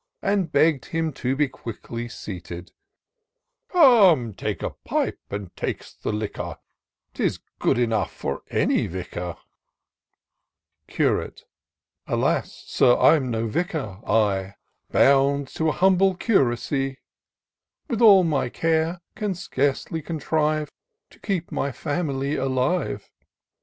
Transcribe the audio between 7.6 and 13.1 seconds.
enough for any vicar." Curate." Alas! Sir,